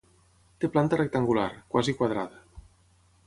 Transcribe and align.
Té 0.63 0.69
planta 0.75 0.99
rectangular, 1.01 1.45
quasi 1.75 1.95
quadrada. 1.99 2.43